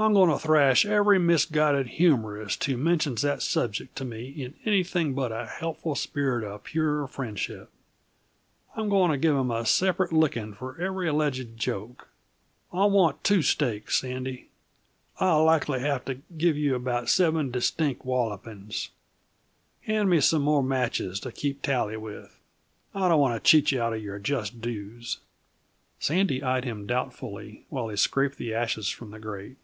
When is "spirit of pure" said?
5.96-7.08